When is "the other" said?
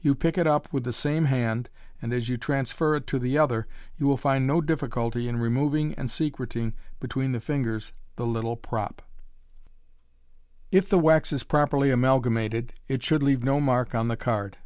3.18-3.66